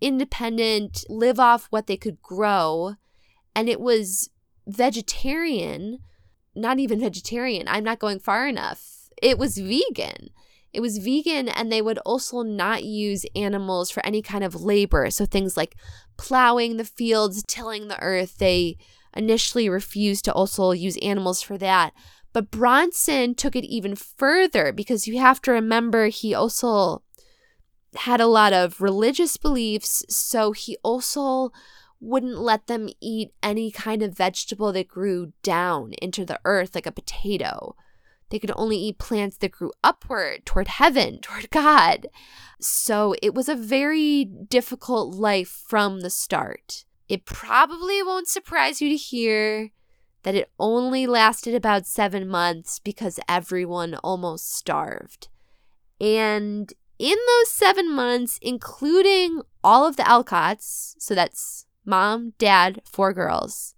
independent, 0.02 1.04
live 1.08 1.40
off 1.40 1.66
what 1.70 1.86
they 1.86 1.96
could 1.96 2.20
grow. 2.20 2.96
And 3.56 3.70
it 3.70 3.80
was 3.80 4.28
vegetarian, 4.66 5.98
not 6.54 6.78
even 6.78 7.00
vegetarian. 7.00 7.66
I'm 7.68 7.84
not 7.84 7.98
going 7.98 8.18
far 8.18 8.46
enough. 8.48 9.08
It 9.22 9.38
was 9.38 9.58
vegan. 9.58 10.30
It 10.72 10.80
was 10.80 10.98
vegan, 10.98 11.48
and 11.48 11.70
they 11.70 11.80
would 11.80 11.98
also 11.98 12.42
not 12.42 12.82
use 12.82 13.24
animals 13.36 13.90
for 13.90 14.04
any 14.04 14.22
kind 14.22 14.42
of 14.42 14.56
labor. 14.56 15.08
So 15.10 15.24
things 15.24 15.56
like 15.56 15.76
plowing 16.16 16.76
the 16.76 16.84
fields, 16.84 17.44
tilling 17.46 17.88
the 17.88 18.00
earth, 18.02 18.38
they 18.38 18.76
initially 19.16 19.68
refused 19.68 20.24
to 20.24 20.32
also 20.32 20.72
use 20.72 20.98
animals 21.00 21.42
for 21.42 21.56
that. 21.58 21.92
But 22.32 22.50
Bronson 22.50 23.36
took 23.36 23.54
it 23.54 23.64
even 23.64 23.94
further 23.94 24.72
because 24.72 25.06
you 25.06 25.18
have 25.20 25.40
to 25.42 25.52
remember 25.52 26.08
he 26.08 26.34
also 26.34 27.04
had 27.94 28.20
a 28.20 28.26
lot 28.26 28.52
of 28.52 28.80
religious 28.80 29.36
beliefs. 29.36 30.04
So 30.08 30.50
he 30.50 30.76
also 30.82 31.52
wouldn't 32.04 32.38
let 32.38 32.66
them 32.66 32.88
eat 33.00 33.32
any 33.42 33.70
kind 33.70 34.02
of 34.02 34.16
vegetable 34.16 34.72
that 34.72 34.88
grew 34.88 35.32
down 35.42 35.94
into 35.94 36.24
the 36.24 36.38
earth, 36.44 36.74
like 36.74 36.86
a 36.86 36.92
potato. 36.92 37.74
They 38.28 38.38
could 38.38 38.52
only 38.56 38.76
eat 38.76 38.98
plants 38.98 39.38
that 39.38 39.52
grew 39.52 39.72
upward 39.82 40.44
toward 40.44 40.68
heaven, 40.68 41.18
toward 41.22 41.50
God. 41.50 42.08
So 42.60 43.14
it 43.22 43.34
was 43.34 43.48
a 43.48 43.54
very 43.54 44.24
difficult 44.24 45.14
life 45.14 45.64
from 45.66 46.00
the 46.00 46.10
start. 46.10 46.84
It 47.08 47.24
probably 47.24 48.02
won't 48.02 48.28
surprise 48.28 48.80
you 48.80 48.88
to 48.90 48.96
hear 48.96 49.70
that 50.22 50.34
it 50.34 50.50
only 50.58 51.06
lasted 51.06 51.54
about 51.54 51.86
seven 51.86 52.28
months 52.28 52.78
because 52.78 53.20
everyone 53.28 53.94
almost 53.96 54.54
starved. 54.54 55.28
And 56.00 56.72
in 56.98 57.16
those 57.26 57.50
seven 57.50 57.92
months, 57.92 58.38
including 58.40 59.42
all 59.62 59.86
of 59.86 59.96
the 59.96 60.02
Alcotts, 60.02 60.94
so 60.98 61.14
that's 61.14 61.66
mom, 61.84 62.32
dad, 62.38 62.80
four 62.84 63.12
girls, 63.12 63.74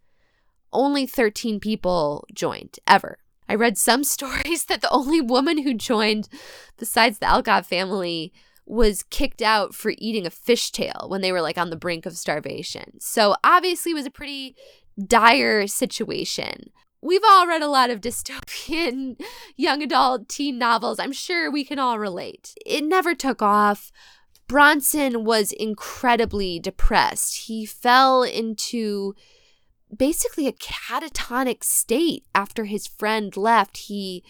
only 0.72 1.06
13 1.06 1.60
people 1.60 2.26
joined 2.32 2.78
ever. 2.86 3.18
I 3.48 3.54
read 3.54 3.78
some 3.78 4.04
stories 4.16 4.64
that 4.66 4.82
the 4.82 4.90
only 4.90 5.20
woman 5.20 5.62
who 5.62 5.75
joined, 5.75 6.28
besides 6.78 7.18
the 7.18 7.26
Alcott 7.26 7.66
family, 7.66 8.32
was 8.66 9.04
kicked 9.04 9.42
out 9.42 9.75
for 9.75 9.92
eating 9.96 10.26
a 10.26 10.30
fishtail 10.30 11.08
when 11.08 11.20
they 11.20 11.30
were 11.30 11.40
like 11.40 11.56
on 11.56 11.70
the 11.70 11.76
brink 11.76 12.04
of 12.04 12.16
starvation. 12.16 12.98
So 13.00 13.36
obviously, 13.44 13.92
it 13.92 13.96
was 13.96 14.06
a 14.06 14.10
pretty 14.10 14.56
dire 15.02 15.66
situation. 15.68 16.70
We've 17.00 17.22
all 17.28 17.46
read 17.46 17.62
a 17.62 17.68
lot 17.68 17.90
of 17.90 18.00
dystopian 18.02 19.20
young 19.56 19.82
adult 19.82 20.28
teen 20.28 20.58
novels. 20.58 20.98
I'm 20.98 21.12
sure 21.12 21.50
we 21.50 21.64
can 21.64 21.78
all 21.78 21.98
relate. 21.98 22.54
It 22.66 22.84
never 22.84 23.14
took 23.14 23.40
off. 23.40 23.92
Bronson 24.48 25.24
was 25.24 25.52
incredibly 25.52 26.58
depressed. 26.60 27.46
He 27.46 27.66
fell 27.66 28.22
into 28.22 29.14
basically 29.96 30.46
a 30.46 30.52
catatonic 30.52 31.64
state 31.64 32.24
after 32.34 32.64
his 32.64 32.86
friend 32.86 33.36
left. 33.36 33.76
He 33.76 34.24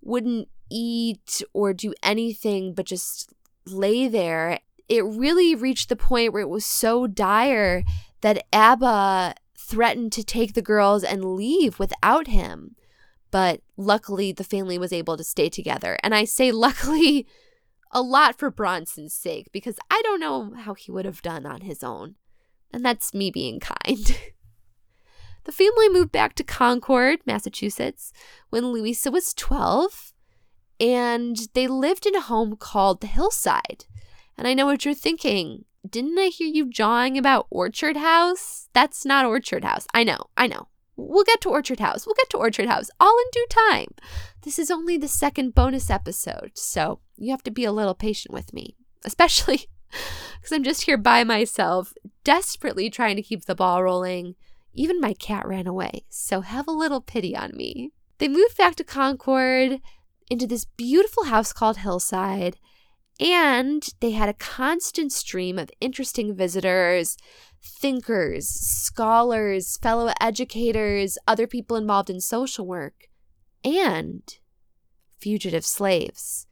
wouldn't 0.00 0.48
eat 0.70 1.42
or 1.52 1.72
do 1.72 1.94
anything 2.02 2.72
but 2.72 2.86
just 2.86 3.32
lay 3.66 4.06
there. 4.08 4.60
It 4.88 5.04
really 5.04 5.54
reached 5.54 5.88
the 5.88 5.96
point 5.96 6.32
where 6.32 6.42
it 6.42 6.48
was 6.48 6.64
so 6.64 7.06
dire 7.06 7.84
that 8.20 8.46
Abba 8.52 9.34
threatened 9.56 10.12
to 10.12 10.24
take 10.24 10.54
the 10.54 10.62
girls 10.62 11.04
and 11.04 11.36
leave 11.36 11.78
without 11.78 12.26
him. 12.28 12.76
But 13.30 13.60
luckily, 13.76 14.32
the 14.32 14.44
family 14.44 14.78
was 14.78 14.92
able 14.92 15.16
to 15.16 15.24
stay 15.24 15.48
together. 15.48 15.98
And 16.02 16.14
I 16.14 16.24
say 16.24 16.52
luckily 16.52 17.26
a 17.90 18.02
lot 18.02 18.38
for 18.38 18.50
Bronson's 18.50 19.14
sake 19.14 19.48
because 19.52 19.78
I 19.90 20.00
don't 20.04 20.20
know 20.20 20.52
how 20.54 20.74
he 20.74 20.90
would 20.90 21.04
have 21.04 21.22
done 21.22 21.46
on 21.46 21.62
his 21.62 21.82
own. 21.82 22.16
And 22.72 22.84
that's 22.84 23.14
me 23.14 23.30
being 23.30 23.60
kind. 23.60 24.18
the 25.44 25.52
family 25.52 25.88
moved 25.88 26.12
back 26.12 26.34
to 26.34 26.44
Concord, 26.44 27.20
Massachusetts, 27.24 28.12
when 28.50 28.66
Louisa 28.66 29.10
was 29.10 29.32
12, 29.34 30.12
and 30.80 31.48
they 31.54 31.66
lived 31.66 32.06
in 32.06 32.14
a 32.14 32.20
home 32.20 32.56
called 32.56 33.00
the 33.00 33.06
Hillside. 33.06 33.86
And 34.36 34.46
I 34.46 34.54
know 34.54 34.66
what 34.66 34.84
you're 34.84 34.94
thinking. 34.94 35.64
Didn't 35.88 36.18
I 36.18 36.26
hear 36.26 36.46
you 36.46 36.68
jawing 36.68 37.16
about 37.16 37.46
Orchard 37.50 37.96
House? 37.96 38.68
That's 38.74 39.04
not 39.04 39.24
Orchard 39.24 39.64
House. 39.64 39.86
I 39.94 40.04
know, 40.04 40.18
I 40.36 40.46
know. 40.46 40.68
We'll 41.00 41.24
get 41.24 41.40
to 41.42 41.48
Orchard 41.48 41.78
House. 41.78 42.04
We'll 42.04 42.16
get 42.16 42.28
to 42.30 42.38
Orchard 42.38 42.66
House 42.66 42.90
all 42.98 43.16
in 43.16 43.24
due 43.32 43.46
time. 43.48 43.86
This 44.42 44.58
is 44.58 44.68
only 44.68 44.98
the 44.98 45.06
second 45.06 45.54
bonus 45.54 45.90
episode, 45.90 46.50
so 46.54 46.98
you 47.16 47.30
have 47.30 47.44
to 47.44 47.52
be 47.52 47.64
a 47.64 47.70
little 47.70 47.94
patient 47.94 48.34
with 48.34 48.52
me, 48.52 48.74
especially 49.04 49.68
because 50.40 50.50
I'm 50.52 50.64
just 50.64 50.82
here 50.82 50.98
by 50.98 51.22
myself, 51.22 51.94
desperately 52.24 52.90
trying 52.90 53.14
to 53.14 53.22
keep 53.22 53.44
the 53.44 53.54
ball 53.54 53.84
rolling. 53.84 54.34
Even 54.74 55.00
my 55.00 55.14
cat 55.14 55.46
ran 55.46 55.68
away, 55.68 56.04
so 56.08 56.40
have 56.40 56.66
a 56.66 56.72
little 56.72 57.00
pity 57.00 57.36
on 57.36 57.52
me. 57.54 57.92
They 58.18 58.26
moved 58.26 58.56
back 58.56 58.74
to 58.76 58.84
Concord 58.84 59.80
into 60.28 60.48
this 60.48 60.64
beautiful 60.64 61.24
house 61.24 61.52
called 61.52 61.78
Hillside, 61.78 62.56
and 63.20 63.88
they 64.00 64.10
had 64.10 64.28
a 64.28 64.34
constant 64.34 65.12
stream 65.12 65.60
of 65.60 65.70
interesting 65.80 66.34
visitors, 66.34 67.16
thinkers, 67.62 68.48
scholars, 68.48 69.76
fellow 69.78 70.12
educators, 70.20 71.18
other 71.26 71.46
people 71.46 71.76
involved 71.76 72.10
in 72.10 72.20
social 72.20 72.66
work, 72.66 73.08
and 73.64 74.38
fugitive 75.20 75.64
slaves, 75.64 76.46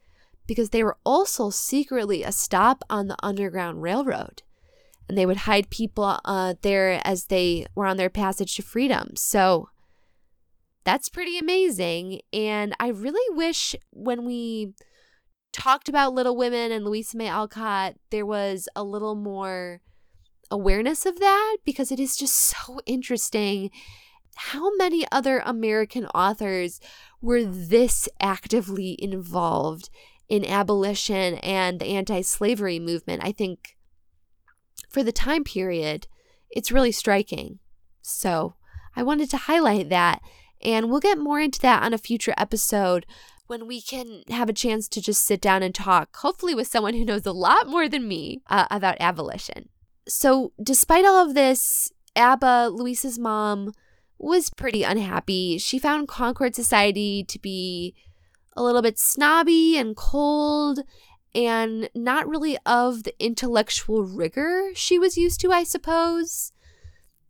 because 0.45 0.69
they 0.69 0.83
were 0.83 0.97
also 1.05 1.49
secretly 1.49 2.23
a 2.23 2.31
stop 2.31 2.83
on 2.89 3.07
the 3.07 3.17
Underground 3.23 3.81
Railroad. 3.81 4.43
And 5.09 5.17
they 5.17 5.25
would 5.25 5.37
hide 5.37 5.69
people 5.69 6.19
uh, 6.25 6.55
there 6.61 7.01
as 7.05 7.25
they 7.25 7.65
were 7.75 7.85
on 7.85 7.95
their 7.95 8.09
passage 8.09 8.55
to 8.55 8.61
freedom. 8.61 9.11
So 9.15 9.69
that's 10.83 11.07
pretty 11.07 11.37
amazing. 11.37 12.21
And 12.33 12.73
I 12.79 12.89
really 12.89 13.35
wish 13.35 13.73
when 13.91 14.25
we 14.25 14.73
talked 15.53 15.87
about 15.87 16.13
Little 16.13 16.35
Women 16.35 16.73
and 16.73 16.83
Louisa 16.83 17.15
May 17.15 17.27
Alcott, 17.27 17.95
there 18.09 18.25
was 18.25 18.67
a 18.75 18.83
little 18.83 19.15
more 19.15 19.81
awareness 20.49 21.05
of 21.05 21.19
that 21.19 21.57
because 21.65 21.91
it 21.91 21.99
is 21.99 22.17
just 22.17 22.35
so 22.35 22.79
interesting 22.85 23.69
how 24.35 24.75
many 24.75 25.05
other 25.11 25.41
American 25.45 26.05
authors 26.07 26.79
were 27.21 27.43
this 27.43 28.07
actively 28.21 28.95
involved 28.99 29.89
in 30.29 30.45
abolition 30.45 31.35
and 31.35 31.79
the 31.79 31.87
anti 31.87 32.21
slavery 32.21 32.79
movement. 32.79 33.23
I 33.23 33.31
think 33.31 33.77
for 34.89 35.03
the 35.03 35.11
time 35.11 35.43
period, 35.43 36.07
it's 36.49 36.71
really 36.71 36.91
striking. 36.91 37.59
So 38.01 38.55
I 38.95 39.03
wanted 39.03 39.29
to 39.31 39.37
highlight 39.37 39.89
that. 39.89 40.21
And 40.61 40.89
we'll 40.89 40.99
get 40.99 41.19
more 41.19 41.39
into 41.39 41.59
that 41.61 41.83
on 41.83 41.93
a 41.93 41.99
future 41.99 42.33
episode. 42.37 43.05
when 43.47 43.65
we 43.65 43.79
can 43.79 44.23
have 44.29 44.49
a 44.49 44.53
chance 44.53 44.89
to 44.89 45.01
just 45.01 45.23
sit 45.23 45.39
down 45.39 45.63
and 45.63 45.73
talk, 45.73 46.13
hopefully 46.17 46.53
with 46.53 46.67
someone 46.67 46.93
who 46.93 47.05
knows 47.05 47.25
a 47.25 47.31
lot 47.31 47.65
more 47.65 47.87
than 47.87 48.05
me 48.05 48.41
uh, 48.49 48.67
about 48.69 48.97
abolition. 48.99 49.69
So, 50.07 50.53
despite 50.61 51.05
all 51.05 51.25
of 51.25 51.33
this, 51.33 51.91
Abba, 52.15 52.69
Louisa's 52.71 53.19
mom, 53.19 53.73
was 54.17 54.49
pretty 54.49 54.83
unhappy. 54.83 55.57
She 55.57 55.79
found 55.79 56.07
Concord 56.07 56.55
Society 56.55 57.23
to 57.25 57.39
be 57.39 57.93
a 58.55 58.63
little 58.63 58.81
bit 58.81 58.97
snobby 58.97 59.77
and 59.77 59.95
cold 59.95 60.79
and 61.35 61.89
not 61.93 62.27
really 62.27 62.57
of 62.65 63.03
the 63.03 63.13
intellectual 63.23 64.03
rigor 64.03 64.71
she 64.73 64.97
was 64.97 65.17
used 65.17 65.39
to, 65.41 65.51
I 65.51 65.63
suppose. 65.63 66.51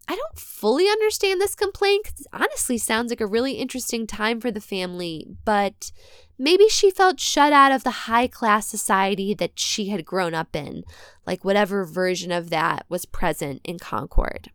I 0.08 0.16
don't 0.16 0.40
fully 0.40 0.88
understand 0.88 1.42
this 1.42 1.56
complaint 1.56 2.06
because 2.06 2.22
it 2.22 2.28
honestly 2.32 2.78
sounds 2.78 3.12
like 3.12 3.22
a 3.22 3.28
really 3.28 3.54
interesting 3.54 4.08
time 4.08 4.40
for 4.40 4.52
the 4.52 4.62
family, 4.62 5.28
but 5.44 5.92
maybe 6.38 6.70
she 6.70 6.90
felt 6.90 7.20
shut 7.20 7.52
out 7.52 7.72
of 7.72 7.84
the 7.84 7.92
high 7.92 8.28
class 8.28 8.68
society 8.68 9.34
that 9.34 9.60
she 9.60 9.90
had 9.90 10.06
grown 10.06 10.34
up 10.34 10.56
in, 10.56 10.84
like 11.26 11.44
whatever 11.44 11.84
version 11.84 12.32
of 12.32 12.50
that 12.50 12.86
was 12.88 13.06
present 13.06 13.62
in 13.64 13.80
Concord. 13.80 14.52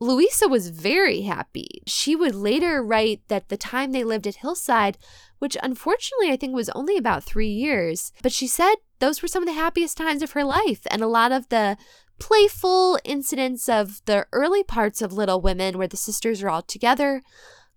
Louisa 0.00 0.48
was 0.48 0.70
very 0.70 1.22
happy. 1.22 1.82
She 1.86 2.16
would 2.16 2.34
later 2.34 2.82
write 2.82 3.22
that 3.28 3.48
the 3.48 3.56
time 3.56 3.92
they 3.92 4.04
lived 4.04 4.26
at 4.26 4.36
Hillside, 4.36 4.98
which 5.38 5.56
unfortunately 5.62 6.30
I 6.30 6.36
think 6.36 6.54
was 6.54 6.68
only 6.70 6.96
about 6.96 7.24
three 7.24 7.48
years, 7.48 8.12
but 8.22 8.32
she 8.32 8.46
said 8.46 8.74
those 8.98 9.22
were 9.22 9.28
some 9.28 9.42
of 9.42 9.46
the 9.46 9.52
happiest 9.54 9.96
times 9.96 10.22
of 10.22 10.32
her 10.32 10.44
life. 10.44 10.80
And 10.90 11.02
a 11.02 11.06
lot 11.06 11.32
of 11.32 11.48
the 11.48 11.76
playful 12.18 12.98
incidents 13.04 13.68
of 13.68 14.02
the 14.06 14.26
early 14.32 14.62
parts 14.62 15.02
of 15.02 15.12
Little 15.12 15.40
Women, 15.40 15.78
where 15.78 15.88
the 15.88 15.96
sisters 15.96 16.42
are 16.42 16.48
all 16.48 16.62
together, 16.62 17.22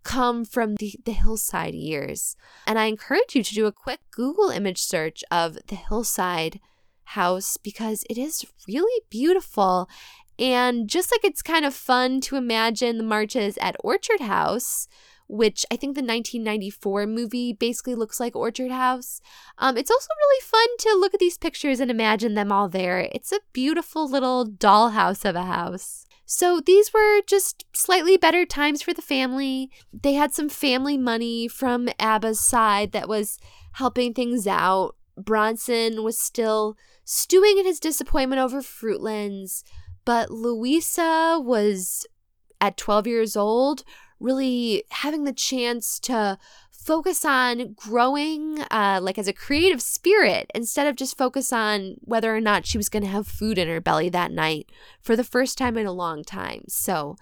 come 0.03 0.45
from 0.45 0.75
the, 0.75 0.95
the 1.05 1.11
hillside 1.11 1.73
years. 1.73 2.35
And 2.65 2.79
I 2.79 2.85
encourage 2.85 3.35
you 3.35 3.43
to 3.43 3.53
do 3.53 3.65
a 3.65 3.71
quick 3.71 3.99
Google 4.11 4.49
image 4.49 4.81
search 4.81 5.23
of 5.29 5.57
the 5.67 5.75
hillside 5.75 6.59
house 7.03 7.57
because 7.57 8.03
it 8.09 8.17
is 8.17 8.45
really 8.67 9.03
beautiful. 9.09 9.89
And 10.39 10.87
just 10.87 11.11
like 11.11 11.23
it's 11.23 11.41
kind 11.41 11.65
of 11.65 11.73
fun 11.73 12.21
to 12.21 12.35
imagine 12.35 12.97
the 12.97 13.03
marches 13.03 13.57
at 13.59 13.75
Orchard 13.81 14.21
House, 14.21 14.87
which 15.27 15.65
I 15.71 15.75
think 15.75 15.95
the 15.95 16.01
1994 16.01 17.05
movie 17.05 17.53
basically 17.53 17.95
looks 17.95 18.19
like 18.19 18.35
Orchard 18.35 18.71
House. 18.71 19.21
Um, 19.57 19.77
it's 19.77 19.91
also 19.91 20.07
really 20.17 20.41
fun 20.41 20.67
to 20.79 20.99
look 20.99 21.13
at 21.13 21.19
these 21.19 21.37
pictures 21.37 21.79
and 21.79 21.91
imagine 21.91 22.33
them 22.33 22.51
all 22.51 22.69
there. 22.69 23.09
It's 23.11 23.31
a 23.31 23.41
beautiful 23.53 24.09
little 24.09 24.45
dollhouse 24.45 25.25
of 25.27 25.35
a 25.35 25.43
house. 25.43 26.05
So 26.25 26.59
these 26.59 26.93
were 26.93 27.21
just 27.25 27.65
slightly 27.73 28.17
better 28.17 28.45
times 28.45 28.81
for 28.81 28.93
the 28.93 29.01
family. 29.01 29.71
They 29.93 30.13
had 30.13 30.33
some 30.33 30.49
family 30.49 30.97
money 30.97 31.47
from 31.47 31.87
Abba's 31.99 32.39
side 32.39 32.91
that 32.91 33.07
was 33.07 33.39
helping 33.73 34.13
things 34.13 34.45
out. 34.45 34.95
Bronson 35.17 36.03
was 36.03 36.19
still 36.19 36.77
stewing 37.05 37.57
in 37.57 37.65
his 37.65 37.79
disappointment 37.79 38.41
over 38.41 38.61
Fruitlands, 38.61 39.63
but 40.03 40.29
Louisa 40.29 41.39
was 41.41 42.05
at 42.59 42.77
12 42.77 43.07
years 43.07 43.37
old 43.37 43.83
really 44.19 44.83
having 44.89 45.23
the 45.23 45.33
chance 45.33 45.99
to 45.99 46.37
focus 46.87 47.25
on 47.25 47.73
growing 47.73 48.59
uh, 48.71 48.97
like 49.01 49.17
as 49.17 49.27
a 49.27 49.33
creative 49.33 49.81
spirit 49.81 50.49
instead 50.55 50.87
of 50.87 50.95
just 50.95 51.17
focus 51.17 51.51
on 51.51 51.95
whether 51.99 52.33
or 52.33 52.39
not 52.39 52.65
she 52.65 52.77
was 52.77 52.87
going 52.87 53.03
to 53.03 53.09
have 53.09 53.27
food 53.27 53.57
in 53.57 53.67
her 53.67 53.81
belly 53.81 54.07
that 54.07 54.31
night 54.31 54.71
for 55.01 55.17
the 55.17 55.23
first 55.23 55.57
time 55.57 55.77
in 55.77 55.85
a 55.85 55.91
long 55.91 56.23
time. 56.23 56.63
So 56.69 57.17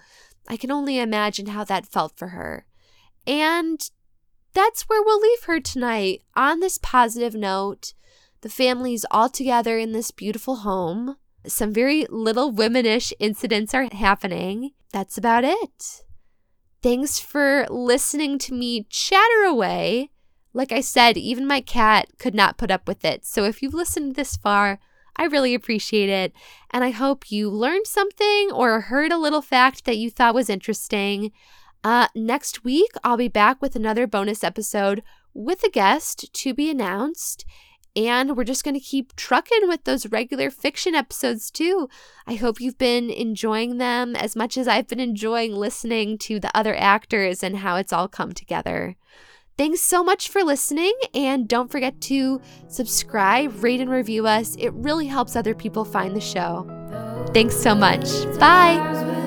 i 0.48 0.56
can 0.56 0.70
only 0.70 1.00
imagine 1.00 1.46
how 1.46 1.64
that 1.64 1.86
felt 1.86 2.16
for 2.16 2.28
her. 2.28 2.64
And 3.26 3.90
that's 4.54 4.82
where 4.82 5.02
we'll 5.02 5.20
leave 5.20 5.42
her 5.46 5.58
tonight. 5.58 6.22
On 6.36 6.60
this 6.60 6.78
positive 6.78 7.34
note 7.34 7.92
the 8.42 8.48
family's 8.48 9.04
all 9.10 9.28
together 9.28 9.78
in 9.78 9.90
this 9.90 10.12
beautiful 10.12 10.56
home. 10.56 11.16
Some 11.44 11.72
very 11.72 12.06
little 12.08 12.52
womanish 12.52 13.12
incidents 13.18 13.74
are 13.74 13.88
happening. 13.92 14.70
That's 14.92 15.18
about 15.18 15.42
it 15.42 16.05
Thanks 16.82 17.18
for 17.18 17.66
listening 17.68 18.38
to 18.40 18.54
me 18.54 18.86
chatter 18.90 19.44
away. 19.44 20.10
Like 20.52 20.72
I 20.72 20.80
said, 20.80 21.16
even 21.16 21.46
my 21.46 21.60
cat 21.60 22.08
could 22.18 22.34
not 22.34 22.58
put 22.58 22.70
up 22.70 22.86
with 22.86 23.04
it. 23.04 23.26
So 23.26 23.44
if 23.44 23.62
you've 23.62 23.74
listened 23.74 24.14
this 24.14 24.36
far, 24.36 24.78
I 25.16 25.24
really 25.24 25.54
appreciate 25.54 26.08
it. 26.08 26.32
And 26.70 26.84
I 26.84 26.90
hope 26.90 27.30
you 27.30 27.50
learned 27.50 27.86
something 27.86 28.50
or 28.52 28.82
heard 28.82 29.12
a 29.12 29.18
little 29.18 29.42
fact 29.42 29.84
that 29.84 29.96
you 29.96 30.10
thought 30.10 30.34
was 30.34 30.50
interesting. 30.50 31.32
Uh, 31.82 32.08
next 32.14 32.64
week, 32.64 32.90
I'll 33.04 33.16
be 33.16 33.28
back 33.28 33.60
with 33.62 33.76
another 33.76 34.06
bonus 34.06 34.44
episode 34.44 35.02
with 35.34 35.62
a 35.62 35.70
guest 35.70 36.32
to 36.32 36.54
be 36.54 36.70
announced. 36.70 37.44
And 37.96 38.36
we're 38.36 38.44
just 38.44 38.62
going 38.62 38.74
to 38.74 38.80
keep 38.80 39.16
trucking 39.16 39.66
with 39.66 39.84
those 39.84 40.06
regular 40.06 40.50
fiction 40.50 40.94
episodes 40.94 41.50
too. 41.50 41.88
I 42.26 42.34
hope 42.34 42.60
you've 42.60 42.76
been 42.76 43.08
enjoying 43.08 43.78
them 43.78 44.14
as 44.14 44.36
much 44.36 44.58
as 44.58 44.68
I've 44.68 44.86
been 44.86 45.00
enjoying 45.00 45.54
listening 45.54 46.18
to 46.18 46.38
the 46.38 46.54
other 46.54 46.76
actors 46.76 47.42
and 47.42 47.56
how 47.56 47.76
it's 47.76 47.94
all 47.94 48.06
come 48.06 48.32
together. 48.32 48.96
Thanks 49.56 49.80
so 49.80 50.04
much 50.04 50.28
for 50.28 50.44
listening, 50.44 50.92
and 51.14 51.48
don't 51.48 51.70
forget 51.70 51.98
to 52.02 52.42
subscribe, 52.68 53.62
rate, 53.64 53.80
and 53.80 53.90
review 53.90 54.26
us. 54.26 54.54
It 54.56 54.74
really 54.74 55.06
helps 55.06 55.34
other 55.34 55.54
people 55.54 55.86
find 55.86 56.14
the 56.14 56.20
show. 56.20 56.66
Thanks 57.32 57.56
so 57.56 57.74
much. 57.74 58.04
Bye. 58.38 59.25